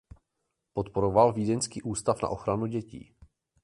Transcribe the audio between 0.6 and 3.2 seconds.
Podporoval vídeňský ústav na ochranu dětí.